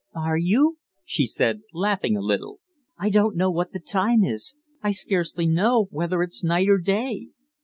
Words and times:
"Are 0.15 0.35
you?" 0.39 0.79
she 1.05 1.27
said, 1.27 1.59
laughing 1.73 2.17
a 2.17 2.21
little. 2.21 2.59
"I 2.97 3.11
don't 3.11 3.35
know 3.35 3.51
what 3.51 3.71
the 3.71 3.79
time 3.79 4.23
is. 4.23 4.55
I 4.81 4.89
scarcely 4.89 5.45
know 5.45 5.89
whether 5.91 6.23
it's 6.23 6.43
night 6.43 6.69
or 6.69 6.79
day." 6.79 7.27